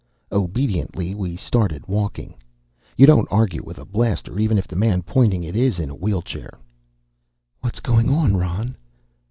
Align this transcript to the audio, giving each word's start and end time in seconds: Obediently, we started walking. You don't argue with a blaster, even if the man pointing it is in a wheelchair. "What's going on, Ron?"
Obediently, 0.31 1.13
we 1.13 1.35
started 1.35 1.87
walking. 1.87 2.33
You 2.97 3.05
don't 3.05 3.27
argue 3.29 3.61
with 3.63 3.77
a 3.77 3.85
blaster, 3.85 4.39
even 4.39 4.57
if 4.57 4.67
the 4.67 4.75
man 4.75 5.03
pointing 5.03 5.43
it 5.43 5.55
is 5.55 5.79
in 5.79 5.91
a 5.91 5.95
wheelchair. 5.95 6.57
"What's 7.59 7.81
going 7.81 8.09
on, 8.09 8.35
Ron?" 8.35 8.77